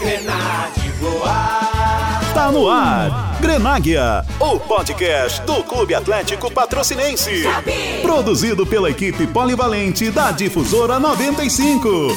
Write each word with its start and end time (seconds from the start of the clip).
Grenade 0.00 0.88
voar. 0.98 2.32
Tá 2.32 2.50
no 2.50 2.70
ar. 2.70 3.36
Grenáguia, 3.38 4.24
o 4.40 4.58
podcast 4.58 5.42
do 5.42 5.62
Clube 5.62 5.94
Atlético 5.94 6.50
Patrocinense. 6.50 7.44
Produzido 8.00 8.66
pela 8.66 8.88
equipe 8.88 9.26
polivalente 9.26 10.10
da 10.10 10.30
Difusora 10.30 10.98
95. 10.98 12.16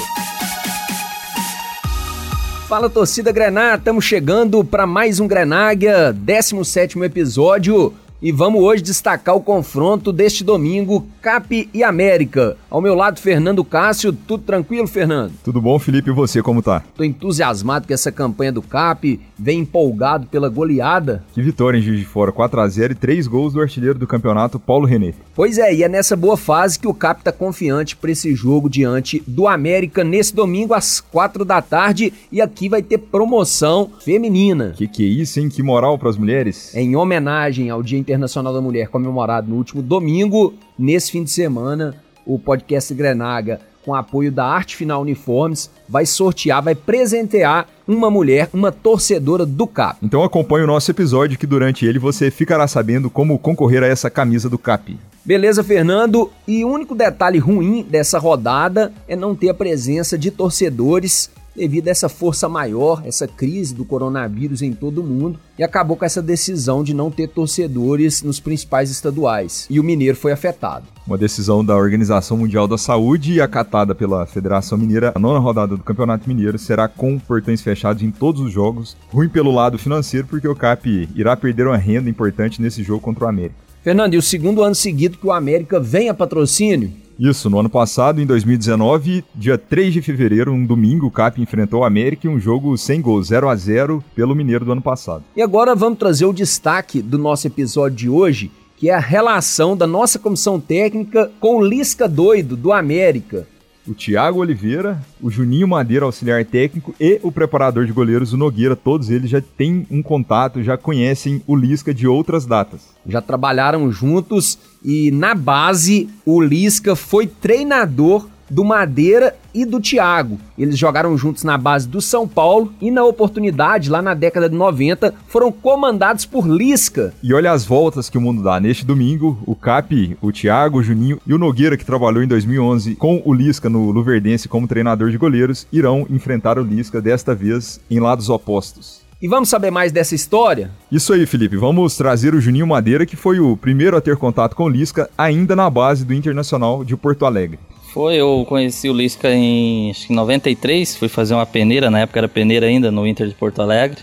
Fala 2.69 2.89
torcida 2.89 3.33
Grená, 3.33 3.75
estamos 3.75 4.05
chegando 4.05 4.63
para 4.63 4.87
mais 4.87 5.19
um 5.19 5.27
Grenáguia, 5.27 6.13
17 6.13 6.97
episódio. 6.99 7.93
E 8.23 8.31
vamos 8.31 8.61
hoje 8.63 8.81
destacar 8.81 9.35
o 9.35 9.41
confronto 9.41 10.13
deste 10.13 10.45
domingo, 10.45 11.05
Cap 11.21 11.69
e 11.73 11.83
América. 11.83 12.55
Ao 12.69 12.81
meu 12.81 12.95
lado, 12.95 13.19
Fernando 13.19 13.65
Cássio. 13.65 14.13
Tudo 14.13 14.45
tranquilo, 14.45 14.87
Fernando? 14.87 15.33
Tudo 15.43 15.59
bom, 15.59 15.77
Felipe? 15.77 16.09
E 16.09 16.13
você, 16.13 16.41
como 16.41 16.61
tá? 16.61 16.81
Tô 16.95 17.03
entusiasmado 17.03 17.85
com 17.85 17.93
essa 17.93 18.13
campanha 18.13 18.53
do 18.53 18.61
Cap, 18.61 19.19
vem 19.37 19.59
empolgado 19.59 20.25
pela 20.27 20.47
goleada. 20.47 21.21
Que 21.33 21.41
vitória 21.41 21.77
em 21.77 21.81
Juiz 21.81 21.99
de 21.99 22.05
Fora, 22.05 22.31
4x0 22.31 22.91
e 22.91 22.95
3 22.95 23.27
gols 23.27 23.51
do 23.51 23.59
artilheiro 23.59 23.99
do 23.99 24.07
campeonato, 24.07 24.57
Paulo 24.57 24.85
René. 24.87 25.13
Pois 25.35 25.57
é, 25.57 25.75
e 25.75 25.83
é 25.83 25.89
nessa 25.89 26.15
boa 26.15 26.37
fase 26.37 26.79
que 26.79 26.87
o 26.87 26.93
Cap 26.93 27.21
tá 27.21 27.31
confiante 27.33 27.97
para 27.97 28.11
esse 28.11 28.33
jogo 28.33 28.69
diante 28.69 29.21
do 29.27 29.49
América 29.49 30.01
nesse 30.01 30.33
domingo 30.33 30.73
às 30.73 31.01
4 31.01 31.43
da 31.43 31.61
tarde. 31.61 32.13
E 32.31 32.39
aqui 32.39 32.69
vai 32.69 32.81
ter 32.81 32.99
promoção 32.99 33.91
feminina. 33.99 34.73
Que 34.77 34.87
que 34.87 35.03
é 35.03 35.09
isso, 35.09 35.41
hein? 35.41 35.49
Que 35.49 35.61
moral 35.61 35.99
para 35.99 36.09
as 36.09 36.15
mulheres. 36.15 36.73
Em 36.73 36.95
homenagem 36.95 37.69
ao 37.69 37.83
Dia 37.83 37.99
Internacional 37.99 38.12
da 38.17 38.61
Mulher 38.61 38.87
comemorado 38.87 39.49
no 39.49 39.55
último 39.55 39.81
domingo, 39.81 40.53
nesse 40.77 41.11
fim 41.11 41.23
de 41.23 41.31
semana, 41.31 41.95
o 42.25 42.39
podcast 42.39 42.93
Grenaga, 42.93 43.59
com 43.83 43.93
apoio 43.93 44.31
da 44.31 44.45
Arte 44.45 44.75
Final 44.75 45.01
Uniformes, 45.01 45.69
vai 45.87 46.05
sortear, 46.05 46.63
vai 46.63 46.73
presentear 46.73 47.67
uma 47.87 48.09
mulher, 48.09 48.49
uma 48.53 48.71
torcedora 48.71 49.45
do 49.45 49.67
CAP. 49.67 49.97
Então 50.01 50.23
acompanhe 50.23 50.63
o 50.63 50.67
nosso 50.67 50.89
episódio 50.89 51.37
que 51.37 51.45
durante 51.45 51.85
ele 51.85 51.99
você 51.99 52.31
ficará 52.31 52.67
sabendo 52.67 53.09
como 53.09 53.37
concorrer 53.37 53.83
a 53.83 53.87
essa 53.87 54.09
camisa 54.09 54.49
do 54.49 54.57
CAP. 54.57 54.97
Beleza, 55.25 55.63
Fernando? 55.63 56.29
E 56.47 56.65
o 56.65 56.69
único 56.69 56.95
detalhe 56.95 57.39
ruim 57.39 57.83
dessa 57.83 58.19
rodada 58.19 58.93
é 59.07 59.15
não 59.15 59.35
ter 59.35 59.49
a 59.49 59.53
presença 59.53 60.17
de 60.17 60.31
torcedores 60.31 61.29
devido 61.55 61.87
a 61.87 61.91
essa 61.91 62.09
força 62.09 62.49
maior, 62.49 63.01
essa 63.05 63.27
crise 63.27 63.73
do 63.73 63.85
coronavírus 63.85 64.61
em 64.61 64.73
todo 64.73 65.01
o 65.01 65.03
mundo, 65.03 65.39
e 65.57 65.63
acabou 65.63 65.95
com 65.95 66.05
essa 66.05 66.21
decisão 66.21 66.83
de 66.83 66.93
não 66.93 67.11
ter 67.11 67.27
torcedores 67.27 68.23
nos 68.23 68.39
principais 68.39 68.89
estaduais. 68.89 69.67
E 69.69 69.79
o 69.79 69.83
Mineiro 69.83 70.17
foi 70.17 70.31
afetado. 70.31 70.85
Uma 71.05 71.17
decisão 71.17 71.63
da 71.63 71.75
Organização 71.75 72.37
Mundial 72.37 72.67
da 72.67 72.77
Saúde 72.77 73.33
e 73.33 73.41
acatada 73.41 73.93
pela 73.93 74.25
Federação 74.25 74.77
Mineira, 74.77 75.11
a 75.13 75.19
nona 75.19 75.39
rodada 75.39 75.75
do 75.75 75.83
Campeonato 75.83 76.27
Mineiro 76.27 76.57
será 76.57 76.87
com 76.87 77.19
portões 77.19 77.61
fechados 77.61 78.01
em 78.01 78.09
todos 78.09 78.41
os 78.41 78.51
jogos. 78.51 78.95
Ruim 79.11 79.29
pelo 79.29 79.51
lado 79.51 79.77
financeiro, 79.77 80.27
porque 80.27 80.47
o 80.47 80.55
CAP 80.55 81.09
irá 81.15 81.35
perder 81.35 81.67
uma 81.67 81.77
renda 81.77 82.09
importante 82.09 82.61
nesse 82.61 82.83
jogo 82.83 83.01
contra 83.01 83.25
o 83.25 83.27
América. 83.27 83.55
Fernando, 83.83 84.13
e 84.13 84.17
o 84.17 84.21
segundo 84.21 84.63
ano 84.63 84.73
seguido 84.73 85.17
que 85.17 85.27
o 85.27 85.31
América 85.31 85.77
vem 85.77 86.07
a 86.07 86.13
patrocínio? 86.13 87.02
Isso, 87.23 87.49
no 87.49 87.57
ano 87.57 87.69
passado, 87.69 88.19
em 88.19 88.25
2019, 88.25 89.23
dia 89.33 89.57
3 89.57 89.93
de 89.93 90.01
fevereiro, 90.01 90.51
um 90.51 90.65
domingo, 90.65 91.07
o 91.07 91.09
CAP 91.09 91.41
enfrentou 91.41 91.79
o 91.79 91.83
América 91.85 92.27
em 92.27 92.29
um 92.29 92.37
jogo 92.37 92.77
sem 92.77 93.01
gols, 93.01 93.27
0 93.27 93.47
a 93.47 93.55
0 93.55 94.03
pelo 94.13 94.35
Mineiro 94.35 94.65
do 94.65 94.73
ano 94.73 94.81
passado. 94.81 95.23
E 95.33 95.41
agora 95.41 95.73
vamos 95.73 95.97
trazer 95.97 96.25
o 96.25 96.33
destaque 96.33 97.01
do 97.01 97.17
nosso 97.17 97.47
episódio 97.47 97.95
de 97.95 98.09
hoje, 98.09 98.51
que 98.75 98.89
é 98.89 98.93
a 98.93 98.99
relação 98.99 99.77
da 99.77 99.87
nossa 99.87 100.19
comissão 100.19 100.59
técnica 100.59 101.31
com 101.39 101.55
o 101.55 101.65
Lisca 101.65 102.09
Doido, 102.09 102.57
do 102.57 102.73
América. 102.73 103.47
O 103.85 103.93
Thiago 103.93 104.39
Oliveira, 104.39 105.01
o 105.21 105.29
Juninho 105.29 105.67
Madeira, 105.67 106.05
auxiliar 106.05 106.45
técnico, 106.45 106.95
e 106.97 107.19
o 107.21 107.29
preparador 107.29 107.85
de 107.85 107.91
goleiros, 107.91 108.31
o 108.31 108.37
Nogueira, 108.37 108.77
todos 108.77 109.09
eles 109.09 109.29
já 109.29 109.41
têm 109.41 109.85
um 109.91 110.01
contato, 110.01 110.63
já 110.63 110.77
conhecem 110.77 111.41
o 111.45 111.53
Lisca 111.53 111.93
de 111.93 112.07
outras 112.07 112.45
datas. 112.45 112.81
Já 113.05 113.21
trabalharam 113.21 113.91
juntos 113.91 114.57
e 114.81 115.11
na 115.11 115.35
base 115.35 116.09
o 116.25 116.41
Lisca 116.41 116.95
foi 116.95 117.27
treinador 117.27 118.25
do 118.49 118.63
Madeira 118.63 119.35
e 119.53 119.65
do 119.65 119.79
Thiago. 119.79 120.39
Eles 120.57 120.77
jogaram 120.77 121.17
juntos 121.17 121.43
na 121.43 121.57
base 121.57 121.87
do 121.87 122.01
São 122.01 122.27
Paulo 122.27 122.73
e 122.81 122.89
na 122.89 123.03
oportunidade, 123.03 123.89
lá 123.89 124.01
na 124.01 124.13
década 124.13 124.49
de 124.49 124.55
90, 124.55 125.13
foram 125.27 125.51
comandados 125.51 126.25
por 126.25 126.47
Lisca. 126.47 127.13
E 127.21 127.33
olha 127.33 127.51
as 127.51 127.65
voltas 127.65 128.09
que 128.09 128.17
o 128.17 128.21
mundo 128.21 128.43
dá. 128.43 128.59
Neste 128.59 128.85
domingo, 128.85 129.37
o 129.45 129.55
Cap, 129.55 130.17
o 130.21 130.31
Thiago, 130.31 130.79
o 130.79 130.83
Juninho 130.83 131.19
e 131.25 131.33
o 131.33 131.37
Nogueira, 131.37 131.77
que 131.77 131.85
trabalhou 131.85 132.23
em 132.23 132.27
2011 132.27 132.95
com 132.95 133.21
o 133.25 133.33
Lisca 133.33 133.69
no 133.69 133.91
Luverdense 133.91 134.47
como 134.47 134.67
treinador 134.67 135.11
de 135.11 135.17
goleiros, 135.17 135.67
irão 135.71 136.05
enfrentar 136.09 136.57
o 136.57 136.63
Lisca 136.63 137.01
desta 137.01 137.35
vez 137.35 137.79
em 137.89 137.99
lados 137.99 138.29
opostos. 138.29 139.03
E 139.23 139.27
vamos 139.29 139.47
saber 139.47 139.71
mais 139.71 139.89
dessa 139.89 140.13
história? 140.13 140.69
Isso 140.91 141.13
aí, 141.13 141.25
Felipe. 141.25 141.55
Vamos 141.55 141.95
trazer 141.95 142.35
o 142.35 142.41
Juninho 142.41 142.67
Madeira, 142.67 143.05
que 143.05 143.15
foi 143.15 143.39
o 143.39 143.55
primeiro 143.55 143.95
a 143.95 144.01
ter 144.01 144.17
contato 144.17 144.53
com 144.53 144.65
o 144.65 144.69
Lisca, 144.69 145.09
ainda 145.17 145.55
na 145.55 145.69
base 145.69 146.03
do 146.03 146.13
Internacional 146.13 146.83
de 146.83 146.97
Porto 146.97 147.25
Alegre. 147.25 147.57
Foi, 147.93 148.15
eu 148.15 148.43
conheci 148.49 148.89
o 148.89 148.93
Lisca 148.93 149.29
em 149.31 149.91
acho 149.91 150.07
que 150.07 150.13
93, 150.13 150.95
fui 150.97 151.07
fazer 151.07 151.35
uma 151.35 151.45
peneira, 151.45 151.91
na 151.91 151.99
época 151.99 152.21
era 152.21 152.27
peneira 152.27 152.65
ainda, 152.65 152.89
no 152.89 153.05
Inter 153.05 153.27
de 153.27 153.35
Porto 153.35 153.61
Alegre. 153.61 153.99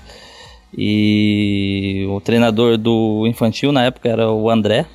E 0.78 2.06
o 2.08 2.20
treinador 2.20 2.78
do 2.78 3.26
infantil 3.26 3.72
na 3.72 3.82
época 3.82 4.08
era 4.08 4.30
o 4.30 4.48
André 4.48 4.86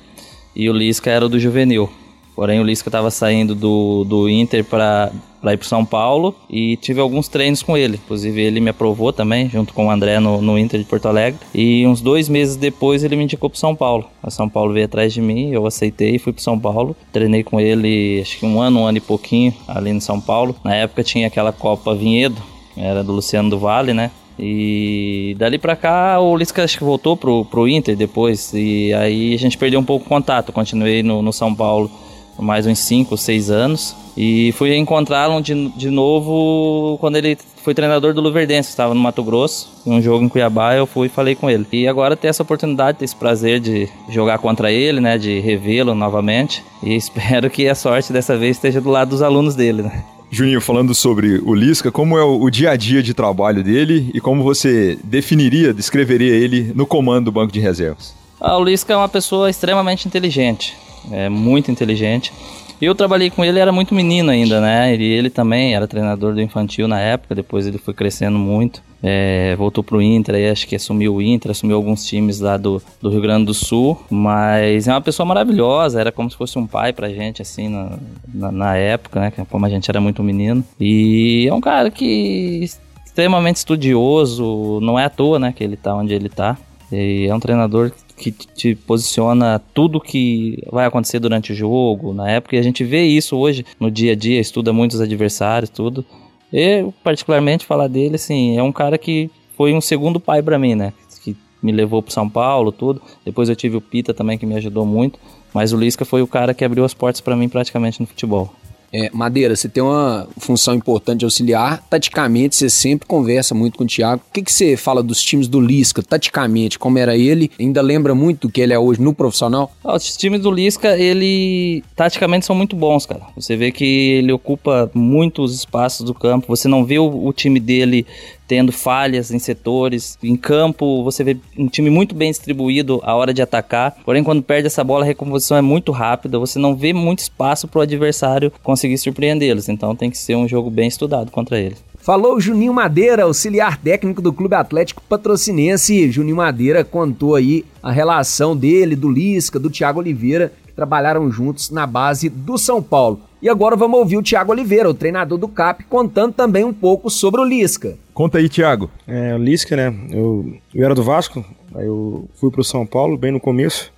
e 0.54 0.70
o 0.70 0.72
Lisca 0.72 1.10
era 1.10 1.28
do 1.28 1.38
juvenil. 1.38 1.90
Porém, 2.36 2.60
o 2.60 2.62
Lisca 2.62 2.90
estava 2.90 3.10
saindo 3.10 3.54
do, 3.54 4.04
do 4.04 4.28
Inter 4.28 4.62
para 4.62 5.10
ir 5.44 5.56
para 5.56 5.66
São 5.66 5.86
Paulo 5.86 6.34
e 6.50 6.76
tive 6.76 7.00
alguns 7.00 7.28
treinos 7.28 7.62
com 7.62 7.78
ele. 7.78 7.98
Inclusive, 8.04 8.38
ele 8.42 8.60
me 8.60 8.68
aprovou 8.68 9.10
também, 9.10 9.48
junto 9.48 9.72
com 9.72 9.86
o 9.86 9.90
André 9.90 10.20
no, 10.20 10.42
no 10.42 10.58
Inter 10.58 10.78
de 10.78 10.84
Porto 10.84 11.08
Alegre. 11.08 11.40
E 11.54 11.86
uns 11.86 12.02
dois 12.02 12.28
meses 12.28 12.54
depois, 12.54 13.02
ele 13.02 13.16
me 13.16 13.24
indicou 13.24 13.48
para 13.48 13.58
São 13.58 13.74
Paulo. 13.74 14.04
A 14.22 14.30
São 14.30 14.50
Paulo 14.50 14.74
veio 14.74 14.84
atrás 14.84 15.14
de 15.14 15.22
mim, 15.22 15.50
eu 15.50 15.66
aceitei 15.66 16.16
e 16.16 16.18
fui 16.18 16.30
para 16.30 16.42
São 16.42 16.58
Paulo. 16.60 16.94
Treinei 17.10 17.42
com 17.42 17.58
ele, 17.58 18.20
acho 18.20 18.38
que 18.38 18.44
um 18.44 18.60
ano, 18.60 18.80
um 18.80 18.86
ano 18.86 18.98
e 18.98 19.00
pouquinho 19.00 19.54
ali 19.66 19.94
no 19.94 20.00
São 20.02 20.20
Paulo. 20.20 20.54
Na 20.62 20.74
época 20.74 21.02
tinha 21.02 21.28
aquela 21.28 21.52
Copa 21.52 21.94
Vinhedo, 21.94 22.36
era 22.76 23.02
do 23.02 23.12
Luciano 23.12 23.48
do 23.48 23.58
Vale, 23.58 23.94
né? 23.94 24.10
E 24.38 25.34
dali 25.38 25.56
pra 25.56 25.74
cá 25.74 26.20
o 26.20 26.36
Lisca 26.36 26.62
acho 26.62 26.76
que 26.76 26.84
voltou 26.84 27.16
pro, 27.16 27.46
pro 27.46 27.66
Inter 27.66 27.96
depois. 27.96 28.52
E 28.52 28.92
aí 28.92 29.32
a 29.32 29.38
gente 29.38 29.56
perdeu 29.56 29.80
um 29.80 29.84
pouco 29.84 30.04
o 30.04 30.08
contato. 30.08 30.52
Continuei 30.52 31.02
no, 31.02 31.22
no 31.22 31.32
São 31.32 31.54
Paulo 31.54 31.90
mais 32.38 32.66
uns 32.66 32.78
5, 32.80 33.16
6 33.16 33.50
anos. 33.50 33.96
E 34.16 34.52
fui 34.52 34.74
encontrá-lo 34.74 35.40
de, 35.40 35.68
de 35.70 35.90
novo 35.90 36.96
quando 37.00 37.16
ele 37.16 37.36
foi 37.62 37.74
treinador 37.74 38.14
do 38.14 38.20
Luverdense, 38.20 38.70
estava 38.70 38.94
no 38.94 39.00
Mato 39.00 39.24
Grosso, 39.24 39.68
em 39.84 39.92
um 39.92 40.00
jogo 40.00 40.24
em 40.24 40.28
Cuiabá, 40.28 40.76
eu 40.76 40.86
fui 40.86 41.08
e 41.08 41.10
falei 41.10 41.34
com 41.34 41.50
ele. 41.50 41.66
E 41.72 41.88
agora 41.88 42.16
ter 42.16 42.28
essa 42.28 42.42
oportunidade, 42.42 42.98
ter 42.98 43.04
esse 43.04 43.16
prazer 43.16 43.58
de 43.58 43.88
jogar 44.08 44.38
contra 44.38 44.70
ele, 44.70 45.00
né, 45.00 45.18
de 45.18 45.40
revê-lo 45.40 45.92
novamente. 45.94 46.62
E 46.82 46.94
espero 46.96 47.50
que 47.50 47.68
a 47.68 47.74
sorte 47.74 48.12
dessa 48.12 48.38
vez 48.38 48.56
esteja 48.56 48.80
do 48.80 48.88
lado 48.88 49.10
dos 49.10 49.20
alunos 49.20 49.54
dele, 49.54 49.82
né. 49.82 50.04
Juninho, 50.30 50.60
falando 50.60 50.94
sobre 50.94 51.40
o 51.44 51.54
Lisca, 51.54 51.90
como 51.90 52.18
é 52.18 52.22
o, 52.22 52.48
dia 52.50 52.70
a 52.70 52.76
dia 52.76 53.02
de 53.02 53.14
trabalho 53.14 53.62
dele 53.62 54.10
e 54.12 54.20
como 54.20 54.42
você 54.42 54.98
definiria, 55.02 55.72
descreveria 55.74 56.34
ele 56.34 56.72
no 56.74 56.86
comando 56.86 57.26
do 57.26 57.32
banco 57.32 57.52
de 57.52 57.60
reservas? 57.60 58.14
Ah, 58.40 58.58
o 58.58 58.64
Lisca 58.64 58.92
é 58.92 58.96
uma 58.96 59.08
pessoa 59.08 59.50
extremamente 59.50 60.06
inteligente 60.06 60.76
é 61.10 61.28
muito 61.28 61.70
inteligente. 61.70 62.32
Eu 62.80 62.94
trabalhei 62.94 63.30
com 63.30 63.42
ele, 63.42 63.58
era 63.58 63.72
muito 63.72 63.94
menino 63.94 64.30
ainda, 64.30 64.60
né? 64.60 64.94
E 64.94 65.02
ele 65.02 65.30
também 65.30 65.74
era 65.74 65.86
treinador 65.86 66.34
do 66.34 66.42
infantil 66.42 66.86
na 66.86 67.00
época, 67.00 67.34
depois 67.34 67.66
ele 67.66 67.78
foi 67.78 67.94
crescendo 67.94 68.38
muito. 68.38 68.82
É, 69.02 69.54
voltou 69.56 69.82
pro 69.82 70.02
Inter, 70.02 70.34
aí 70.34 70.50
acho 70.50 70.66
que 70.66 70.76
assumiu 70.76 71.14
o 71.14 71.22
Inter, 71.22 71.52
assumiu 71.52 71.76
alguns 71.76 72.04
times 72.04 72.40
lá 72.40 72.56
do, 72.56 72.82
do 73.00 73.08
Rio 73.08 73.20
Grande 73.20 73.46
do 73.46 73.54
Sul, 73.54 73.98
mas 74.10 74.88
é 74.88 74.92
uma 74.92 75.00
pessoa 75.00 75.24
maravilhosa, 75.24 76.00
era 76.00 76.12
como 76.12 76.30
se 76.30 76.36
fosse 76.36 76.58
um 76.58 76.66
pai 76.66 76.92
pra 76.92 77.08
gente, 77.08 77.40
assim, 77.40 77.68
na, 77.68 77.98
na, 78.32 78.52
na 78.52 78.76
época, 78.76 79.20
né? 79.20 79.32
Como 79.48 79.64
a 79.64 79.70
gente 79.70 79.90
era 79.90 80.00
muito 80.00 80.22
menino. 80.22 80.62
E 80.78 81.46
é 81.48 81.54
um 81.54 81.60
cara 81.60 81.90
que 81.90 82.68
extremamente 83.16 83.56
estudioso, 83.56 84.78
não 84.82 84.98
é 84.98 85.06
à 85.06 85.10
toa, 85.10 85.38
né, 85.38 85.50
que 85.50 85.64
ele 85.64 85.76
tá 85.76 85.94
onde 85.94 86.12
ele 86.12 86.28
tá. 86.28 86.58
E 86.92 87.26
é 87.26 87.34
um 87.34 87.40
treinador 87.40 87.90
que 87.90 88.05
te 88.16 88.74
posiciona 88.74 89.60
tudo 89.74 90.00
que 90.00 90.62
vai 90.70 90.86
acontecer 90.86 91.18
durante 91.18 91.52
o 91.52 91.54
jogo, 91.54 92.14
na 92.14 92.30
época, 92.30 92.56
e 92.56 92.58
a 92.58 92.62
gente 92.62 92.82
vê 92.82 93.04
isso 93.04 93.36
hoje 93.36 93.64
no 93.78 93.90
dia 93.90 94.12
a 94.12 94.16
dia, 94.16 94.40
estuda 94.40 94.72
muitos 94.72 95.00
adversários, 95.00 95.70
tudo. 95.70 96.04
Eu, 96.52 96.94
particularmente, 97.04 97.66
falar 97.66 97.88
dele, 97.88 98.16
assim, 98.16 98.56
é 98.56 98.62
um 98.62 98.72
cara 98.72 98.96
que 98.96 99.30
foi 99.56 99.72
um 99.72 99.80
segundo 99.80 100.18
pai 100.20 100.42
para 100.42 100.58
mim, 100.58 100.74
né? 100.74 100.92
Que 101.22 101.36
me 101.62 101.72
levou 101.72 102.02
para 102.02 102.12
São 102.12 102.28
Paulo, 102.28 102.72
tudo. 102.72 103.02
Depois 103.24 103.48
eu 103.48 103.56
tive 103.56 103.76
o 103.76 103.80
Pita 103.80 104.14
também, 104.14 104.38
que 104.38 104.46
me 104.46 104.54
ajudou 104.54 104.86
muito. 104.86 105.18
Mas 105.52 105.72
o 105.72 105.76
Lisca 105.76 106.04
foi 106.04 106.22
o 106.22 106.26
cara 106.26 106.54
que 106.54 106.64
abriu 106.64 106.84
as 106.84 106.94
portas 106.94 107.20
para 107.20 107.36
mim 107.36 107.48
praticamente 107.48 108.00
no 108.00 108.06
futebol. 108.06 108.52
É, 108.96 109.10
Madeira, 109.12 109.54
você 109.54 109.68
tem 109.68 109.82
uma 109.82 110.26
função 110.38 110.74
importante 110.74 111.18
de 111.18 111.24
auxiliar. 111.26 111.84
Taticamente, 111.90 112.56
você 112.56 112.70
sempre 112.70 113.06
conversa 113.06 113.54
muito 113.54 113.76
com 113.76 113.84
o 113.84 113.86
Thiago. 113.86 114.22
O 114.26 114.32
que, 114.32 114.42
que 114.42 114.50
você 114.50 114.74
fala 114.74 115.02
dos 115.02 115.20
times 115.20 115.48
do 115.48 115.60
Lisca, 115.60 116.02
taticamente? 116.02 116.78
Como 116.78 116.96
era 116.96 117.14
ele? 117.14 117.50
Ainda 117.60 117.82
lembra 117.82 118.14
muito 118.14 118.48
do 118.48 118.52
que 118.52 118.58
ele 118.58 118.72
é 118.72 118.78
hoje 118.78 119.02
no 119.02 119.12
profissional? 119.12 119.70
Ah, 119.84 119.96
os 119.96 120.16
times 120.16 120.40
do 120.40 120.50
Lisca, 120.50 120.96
ele 120.96 121.84
taticamente 121.94 122.46
são 122.46 122.56
muito 122.56 122.74
bons, 122.74 123.04
cara. 123.04 123.20
Você 123.36 123.54
vê 123.54 123.70
que 123.70 123.84
ele 123.84 124.32
ocupa 124.32 124.90
muitos 124.94 125.54
espaços 125.54 126.06
do 126.06 126.14
campo. 126.14 126.46
Você 126.48 126.66
não 126.66 126.82
vê 126.82 126.98
o, 126.98 127.26
o 127.26 127.32
time 127.34 127.60
dele 127.60 128.06
tendo 128.46 128.72
falhas 128.72 129.30
em 129.30 129.38
setores. 129.38 130.18
Em 130.22 130.36
campo, 130.36 131.02
você 131.02 131.24
vê 131.24 131.36
um 131.58 131.68
time 131.68 131.90
muito 131.90 132.14
bem 132.14 132.30
distribuído 132.30 133.00
a 133.04 133.14
hora 133.14 133.34
de 133.34 133.42
atacar. 133.42 133.96
Porém, 134.04 134.24
quando 134.24 134.42
perde 134.42 134.66
essa 134.66 134.84
bola, 134.84 135.04
a 135.04 135.06
recomposição 135.06 135.56
é 135.56 135.62
muito 135.62 135.92
rápida. 135.92 136.38
Você 136.38 136.58
não 136.58 136.74
vê 136.74 136.92
muito 136.92 137.20
espaço 137.20 137.68
para 137.68 137.80
o 137.80 137.82
adversário 137.82 138.52
conseguir 138.62 138.98
surpreendê-los. 138.98 139.68
Então 139.68 139.94
tem 139.94 140.10
que 140.10 140.18
ser 140.18 140.36
um 140.36 140.48
jogo 140.48 140.70
bem 140.70 140.88
estudado 140.88 141.30
contra 141.30 141.58
eles. 141.58 141.82
Falou 142.06 142.40
Juninho 142.40 142.72
Madeira, 142.72 143.24
auxiliar 143.24 143.78
técnico 143.78 144.22
do 144.22 144.32
Clube 144.32 144.54
Atlético 144.54 145.02
Patrocinense. 145.08 146.08
Juninho 146.12 146.36
Madeira 146.36 146.84
contou 146.84 147.34
aí 147.34 147.64
a 147.82 147.90
relação 147.90 148.56
dele, 148.56 148.94
do 148.94 149.10
Lisca, 149.10 149.58
do 149.58 149.68
Thiago 149.68 149.98
Oliveira, 149.98 150.52
que 150.68 150.72
trabalharam 150.72 151.28
juntos 151.32 151.68
na 151.70 151.84
base 151.84 152.28
do 152.28 152.56
São 152.56 152.80
Paulo. 152.80 153.22
E 153.40 153.48
agora 153.48 153.76
vamos 153.76 153.98
ouvir 153.98 154.16
o 154.16 154.22
Thiago 154.22 154.52
Oliveira, 154.52 154.88
o 154.88 154.94
treinador 154.94 155.36
do 155.36 155.46
CAP, 155.46 155.84
contando 155.84 156.32
também 156.32 156.64
um 156.64 156.72
pouco 156.72 157.10
sobre 157.10 157.40
o 157.40 157.44
Lisca. 157.44 157.96
Conta 158.14 158.38
aí, 158.38 158.48
Thiago. 158.48 158.90
É, 159.06 159.34
o 159.34 159.38
Lisca, 159.38 159.76
né? 159.76 159.94
Eu, 160.10 160.54
eu 160.74 160.84
era 160.84 160.94
do 160.94 161.02
Vasco, 161.02 161.44
aí 161.74 161.86
eu 161.86 162.28
fui 162.34 162.50
pro 162.50 162.64
São 162.64 162.86
Paulo 162.86 163.16
bem 163.18 163.30
no 163.30 163.38
começo 163.38 163.92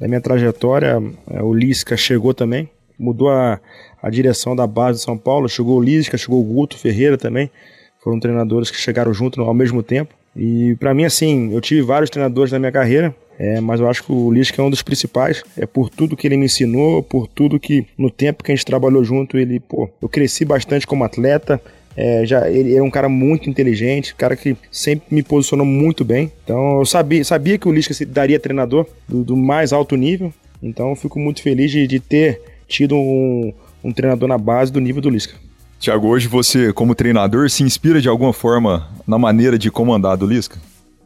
da 0.00 0.08
minha 0.08 0.20
trajetória. 0.20 1.02
É, 1.30 1.42
o 1.42 1.52
Lisca 1.52 1.96
chegou 1.96 2.32
também, 2.32 2.68
mudou 2.98 3.28
a, 3.28 3.60
a 4.02 4.08
direção 4.08 4.56
da 4.56 4.66
base 4.66 5.00
de 5.00 5.04
São 5.04 5.18
Paulo. 5.18 5.48
Chegou 5.48 5.76
o 5.78 5.82
Lisca, 5.82 6.16
chegou 6.16 6.40
o 6.40 6.44
Guto 6.44 6.78
Ferreira 6.78 7.18
também. 7.18 7.50
Foram 8.02 8.18
treinadores 8.18 8.70
que 8.70 8.78
chegaram 8.78 9.12
junto 9.12 9.40
ao 9.42 9.52
mesmo 9.52 9.82
tempo. 9.82 10.14
E 10.34 10.76
para 10.76 10.94
mim, 10.94 11.04
assim, 11.04 11.52
eu 11.52 11.60
tive 11.60 11.82
vários 11.82 12.08
treinadores 12.08 12.52
na 12.52 12.58
minha 12.58 12.72
carreira, 12.72 13.14
é, 13.38 13.60
mas 13.60 13.78
eu 13.78 13.88
acho 13.88 14.02
que 14.02 14.10
o 14.10 14.32
Lisca 14.32 14.60
é 14.60 14.64
um 14.64 14.70
dos 14.70 14.82
principais. 14.82 15.44
É 15.56 15.64
por 15.64 15.88
tudo 15.88 16.16
que 16.16 16.26
ele 16.26 16.36
me 16.36 16.46
ensinou, 16.46 17.02
por 17.02 17.28
tudo 17.28 17.60
que 17.60 17.86
no 17.96 18.10
tempo 18.10 18.42
que 18.42 18.50
a 18.50 18.54
gente 18.54 18.64
trabalhou 18.66 19.04
junto, 19.04 19.38
ele, 19.38 19.60
pô, 19.60 19.88
eu 20.02 20.08
cresci 20.08 20.44
bastante 20.44 20.86
como 20.86 21.04
atleta. 21.04 21.60
É, 21.96 22.26
já, 22.26 22.50
ele 22.50 22.74
é 22.76 22.82
um 22.82 22.90
cara 22.90 23.08
muito 23.08 23.48
inteligente, 23.48 24.14
cara 24.14 24.36
que 24.36 24.56
sempre 24.70 25.14
me 25.14 25.22
posicionou 25.22 25.64
muito 25.64 26.04
bem. 26.04 26.32
Então 26.44 26.80
eu 26.80 26.86
sabia, 26.86 27.24
sabia 27.24 27.58
que 27.58 27.68
o 27.68 27.72
Lisca 27.72 27.94
se 27.94 28.04
daria 28.04 28.40
treinador 28.40 28.86
do, 29.08 29.22
do 29.22 29.36
mais 29.36 29.72
alto 29.72 29.94
nível. 29.94 30.32
Então 30.60 30.90
eu 30.90 30.96
fico 30.96 31.20
muito 31.20 31.40
feliz 31.40 31.70
de, 31.70 31.86
de 31.86 32.00
ter 32.00 32.40
tido 32.66 32.96
um, 32.96 33.52
um 33.84 33.92
treinador 33.92 34.28
na 34.28 34.36
base 34.36 34.72
do 34.72 34.80
nível 34.80 35.00
do 35.00 35.10
Lisca. 35.10 35.34
Tiago, 35.78 36.08
hoje 36.08 36.26
você, 36.26 36.72
como 36.72 36.92
treinador, 36.92 37.48
se 37.48 37.62
inspira 37.62 38.00
de 38.00 38.08
alguma 38.08 38.32
forma 38.32 38.88
na 39.06 39.16
maneira 39.16 39.56
de 39.56 39.70
comandar 39.70 40.16
do 40.16 40.26
Lisca? 40.26 40.58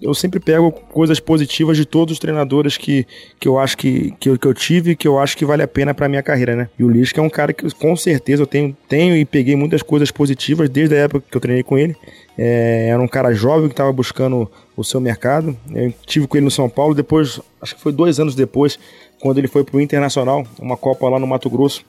Eu 0.03 0.15
sempre 0.15 0.41
pego 0.41 0.73
coisas 0.73 1.21
positivas 1.21 1.77
de 1.77 1.85
todos 1.85 2.15
os 2.15 2.19
treinadores 2.19 2.77
que, 2.77 3.07
que 3.39 3.47
eu 3.47 3.59
acho 3.59 3.77
que, 3.79 4.13
que, 4.19 4.29
eu, 4.29 4.39
que 4.39 4.47
eu 4.47 4.53
tive 4.53 4.97
que 4.97 5.07
eu 5.07 5.19
acho 5.19 5.37
que 5.37 5.45
vale 5.45 5.63
a 5.63 5.69
pena 5.69 5.95
para 5.95 6.09
minha 6.09 6.23
carreira, 6.23 6.57
né? 6.57 6.69
E 6.79 6.85
o 6.85 6.89
Lisca 6.89 7.21
é 7.21 7.25
um 7.25 7.31
cara 7.31 7.53
que 7.53 7.71
com 7.75 7.95
certeza 7.97 8.43
eu 8.43 8.47
tenho, 8.47 8.77
tenho 8.89 9.17
e 9.17 9.25
peguei 9.25 9.55
muitas 9.55 9.83
coisas 9.83 10.11
positivas 10.11 10.69
desde 10.69 10.95
a 10.97 10.99
época 10.99 11.25
que 11.31 11.37
eu 11.37 11.41
treinei 11.41 11.63
com 11.63 11.79
ele. 11.79 11.97
É, 12.37 12.89
era 12.89 13.01
um 13.01 13.09
cara 13.09 13.33
jovem 13.33 13.69
que 13.69 13.75
estava 13.75 13.93
buscando 13.93 14.51
o 14.77 14.85
seu 14.85 15.01
mercado. 15.01 15.57
Eu 15.75 15.93
tive 16.07 16.27
com 16.27 16.37
ele 16.37 16.45
no 16.45 16.51
São 16.51 16.69
Paulo, 16.69 16.95
depois, 16.95 17.41
acho 17.61 17.75
que 17.75 17.81
foi 17.81 17.93
dois 17.93 18.19
anos 18.19 18.35
depois, 18.35 18.79
quando 19.23 19.39
ele 19.39 19.47
foi 19.47 19.63
pro 19.63 19.81
Internacional, 19.81 20.45
uma 20.59 20.77
Copa 20.77 21.09
lá 21.09 21.17
no 21.17 21.27
Mato 21.29 21.49
Grosso. 21.49 21.85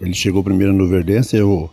ele 0.00 0.14
chegou 0.14 0.42
primeiro 0.42 0.72
no 0.72 0.82
Luverdense, 0.82 1.36
eu, 1.36 1.70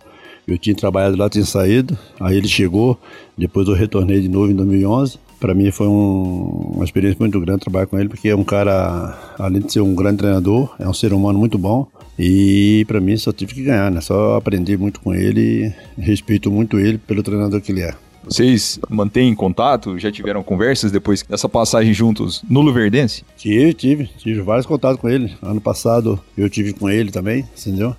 eu 0.47 0.57
tinha 0.57 0.75
trabalhado 0.75 1.17
lá, 1.17 1.29
tinha 1.29 1.45
saído, 1.45 1.97
aí 2.19 2.37
ele 2.37 2.47
chegou, 2.47 2.99
depois 3.37 3.67
eu 3.67 3.73
retornei 3.73 4.21
de 4.21 4.29
novo 4.29 4.51
em 4.51 4.55
2011. 4.55 5.19
Para 5.39 5.53
mim 5.53 5.69
foi 5.71 5.87
um, 5.87 6.71
uma 6.75 6.85
experiência 6.85 7.17
muito 7.19 7.39
grande 7.39 7.61
trabalhar 7.61 7.85
com 7.85 7.99
ele, 7.99 8.09
porque 8.09 8.29
é 8.29 8.35
um 8.35 8.43
cara, 8.43 9.17
além 9.37 9.61
de 9.61 9.71
ser 9.71 9.81
um 9.81 9.93
grande 9.93 10.17
treinador, 10.17 10.73
é 10.79 10.87
um 10.87 10.93
ser 10.93 11.13
humano 11.13 11.37
muito 11.37 11.57
bom. 11.57 11.87
E 12.17 12.83
para 12.87 12.99
mim 12.99 13.15
só 13.15 13.31
tive 13.31 13.53
que 13.53 13.63
ganhar, 13.63 13.91
né? 13.91 14.01
Só 14.01 14.35
aprendi 14.35 14.75
muito 14.75 14.99
com 14.99 15.13
ele, 15.13 15.71
respeito 15.97 16.51
muito 16.51 16.79
ele 16.79 16.97
pelo 16.97 17.21
treinador 17.21 17.61
que 17.61 17.71
ele 17.71 17.81
é. 17.81 17.93
Vocês 18.23 18.77
mantêm 18.89 19.33
contato? 19.33 19.97
Já 19.97 20.11
tiveram 20.11 20.43
conversas 20.43 20.91
depois 20.91 21.23
dessa 21.23 21.47
passagem 21.47 21.93
juntos 21.93 22.43
no 22.49 22.59
Luverdense? 22.59 23.23
Tive, 23.37 23.73
tive. 23.73 24.05
Tive 24.17 24.41
vários 24.41 24.65
contatos 24.65 24.99
com 24.99 25.07
ele. 25.07 25.33
Ano 25.41 25.61
passado 25.61 26.19
eu 26.37 26.49
tive 26.49 26.73
com 26.73 26.89
ele 26.89 27.09
também, 27.09 27.47
entendeu? 27.57 27.95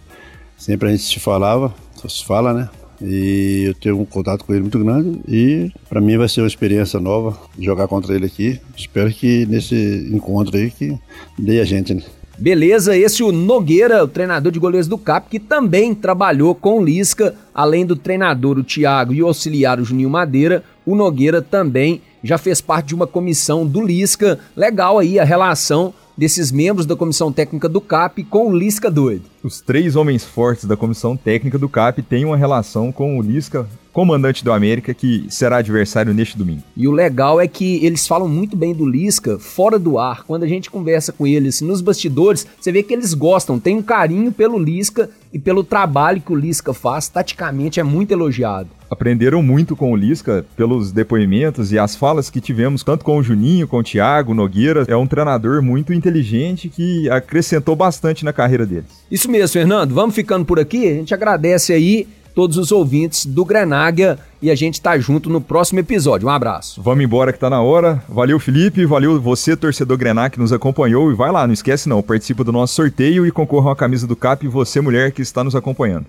Sempre 0.57 0.88
a 0.88 0.90
gente 0.90 1.04
se 1.04 1.18
falava, 1.18 1.73
só 1.95 2.09
se 2.09 2.25
fala, 2.25 2.52
né? 2.52 2.68
E 3.00 3.64
eu 3.69 3.75
tenho 3.75 4.00
um 4.00 4.05
contato 4.05 4.45
com 4.45 4.52
ele 4.52 4.62
muito 4.62 4.78
grande 4.78 5.21
e 5.28 5.71
para 5.88 6.00
mim 6.00 6.17
vai 6.17 6.28
ser 6.28 6.40
uma 6.40 6.49
experiência 6.49 6.99
nova 6.99 7.38
jogar 7.59 7.87
contra 7.87 8.14
ele 8.14 8.26
aqui. 8.26 8.61
Espero 8.76 9.11
que 9.11 9.47
nesse 9.47 10.09
encontro 10.12 10.57
aí 10.57 10.71
que 10.71 10.99
dê 11.38 11.61
a 11.61 11.64
gente, 11.64 11.95
né? 11.95 12.02
Beleza, 12.38 12.97
esse 12.97 13.21
é 13.21 13.25
o 13.25 13.33
Nogueira, 13.33 14.05
o 14.05 14.07
treinador 14.07 14.52
de 14.52 14.61
goleiros 14.61 14.87
do 14.87 14.97
CAP, 14.97 15.28
que 15.28 15.40
também 15.40 15.93
trabalhou 15.93 16.55
com 16.55 16.78
o 16.78 16.85
Lisca, 16.85 17.35
além 17.52 17.85
do 17.85 17.97
treinador, 17.97 18.57
o 18.57 18.62
Thiago, 18.62 19.12
e 19.12 19.21
o 19.21 19.26
auxiliar, 19.26 19.81
o 19.81 19.85
Juninho 19.85 20.09
Madeira. 20.09 20.62
o 20.87 20.95
Nogueira 20.95 21.43
também 21.43 22.00
já 22.23 22.38
fez 22.38 22.61
parte 22.61 22.88
de 22.88 22.95
uma 22.95 23.09
comissão 23.09 23.67
do 23.67 23.85
Lisca. 23.85 24.38
Legal 24.57 25.00
aí 25.00 25.19
a 25.19 25.25
relação 25.25 25.93
desses 26.19 26.51
membros 26.51 26.85
da 26.85 26.97
comissão 26.97 27.33
técnica 27.33 27.69
do 27.69 27.81
CAP 27.81 28.25
com 28.25 28.49
o 28.49 28.57
Lisca 28.57 28.91
doido. 28.91 29.23
Os 29.41 29.61
três 29.61 29.95
homens 29.95 30.25
fortes 30.25 30.65
da 30.65 30.77
comissão 30.77 31.17
técnica 31.17 31.57
do 31.57 31.69
CAP 31.69 32.03
têm 32.03 32.25
uma 32.25 32.37
relação 32.37 32.91
com 32.91 33.17
o 33.17 33.23
Lisca, 33.23 33.69
comandante 33.99 34.45
do 34.45 34.52
América, 34.52 34.95
que 34.95 35.26
será 35.28 35.57
adversário 35.57 36.14
neste 36.14 36.38
domingo. 36.38 36.62
E 36.76 36.87
o 36.87 36.93
legal 36.93 37.40
é 37.40 37.49
que 37.49 37.85
eles 37.85 38.07
falam 38.07 38.28
muito 38.28 38.57
bem 38.57 38.73
do 38.73 38.88
Lisca 38.88 39.40
fora 39.40 39.76
do 39.76 39.99
ar. 39.99 40.23
Quando 40.23 40.45
a 40.45 40.47
gente 40.47 40.71
conversa 40.71 41.11
com 41.11 41.26
eles 41.26 41.61
nos 41.61 41.81
bastidores, 41.81 42.47
você 42.61 42.71
vê 42.71 42.85
que 42.85 42.95
eles 42.95 43.12
gostam, 43.12 43.59
tem 43.59 43.76
um 43.76 43.83
carinho 43.83 44.31
pelo 44.31 44.57
Lisca 44.57 45.11
e 45.33 45.38
pelo 45.38 45.64
trabalho 45.64 46.21
que 46.21 46.33
o 46.33 46.37
Lisca 46.37 46.73
faz, 46.73 47.09
taticamente 47.09 47.81
é 47.81 47.83
muito 47.83 48.12
elogiado 48.12 48.69
aprenderam 48.90 49.43
muito 49.43 49.76
com 49.76 49.93
o 49.93 49.97
Lisca 49.97 50.47
pelos 50.57 50.90
depoimentos 50.93 51.73
e 51.73 51.78
as 51.78 51.95
falas 51.95 52.31
que 52.31 52.40
tivemos 52.40 52.83
tanto 52.83 53.05
com 53.05 53.19
o 53.19 53.23
Juninho, 53.23 53.69
com 53.69 53.78
o 53.78 53.83
Thiago, 53.83 54.35
Nogueira. 54.35 54.85
É 54.88 54.97
um 54.97 55.07
treinador 55.07 55.62
muito 55.62 55.93
inteligente 55.93 56.69
que 56.69 57.09
acrescentou 57.11 57.76
bastante 57.76 58.25
na 58.25 58.33
carreira 58.33 58.64
deles. 58.64 59.05
Isso 59.11 59.31
mesmo, 59.31 59.52
Fernando. 59.52 59.95
Vamos 59.95 60.14
ficando 60.14 60.45
por 60.45 60.59
aqui. 60.59 60.88
A 60.88 60.95
gente 60.95 61.12
agradece 61.12 61.73
aí 61.73 62.09
todos 62.35 62.57
os 62.57 62.73
ouvintes 62.73 63.27
do 63.27 63.45
Grenáguia 63.45 64.19
e 64.41 64.51
a 64.51 64.55
gente 64.55 64.81
tá 64.81 64.99
junto 64.99 65.29
no 65.29 65.41
próximo 65.41 65.81
episódio. 65.81 66.29
Um 66.29 66.31
abraço. 66.31 66.81
Vamos 66.83 67.05
embora 67.05 67.33
que 67.33 67.39
tá 67.39 67.51
na 67.51 67.61
hora. 67.61 68.03
Valeu, 68.09 68.39
Felipe. 68.39 68.87
Valeu 68.87 69.21
você, 69.21 69.57
torcedor 69.57 69.97
Grená, 69.97 70.31
que 70.31 70.39
nos 70.39 70.53
acompanhou. 70.53 71.11
E 71.11 71.15
vai 71.15 71.33
lá, 71.33 71.47
não 71.47 71.55
esquece 71.55 71.89
não, 71.89 72.03
participa 72.03 72.45
do 72.45 72.53
nosso 72.53 72.75
sorteio 72.75 73.27
e 73.27 73.31
concorra 73.31 73.73
a 73.73 73.77
camisa 73.77 74.07
do 74.07 74.17
CAP 74.17 74.45
e 74.45 74.49
você, 74.49 74.81
mulher, 74.81 75.13
que 75.13 75.23
está 75.23 75.43
nos 75.43 75.57
acompanhando. 75.57 76.07